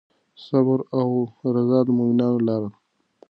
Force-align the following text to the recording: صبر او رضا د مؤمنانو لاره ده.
صبر 0.45 0.79
او 0.99 1.09
رضا 1.55 1.79
د 1.87 1.89
مؤمنانو 1.97 2.37
لاره 2.47 2.67
ده. 2.71 2.77